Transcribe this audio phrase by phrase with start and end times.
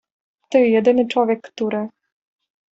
[0.49, 1.89] "Ty, jedyny człowiek, który..."